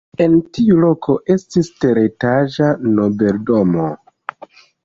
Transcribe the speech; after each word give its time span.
En 0.23 0.31
tiu 0.57 0.77
loko 0.83 1.15
estis 1.33 1.69
teretaĝa 1.85 2.73
nobeldomo. 2.97 3.91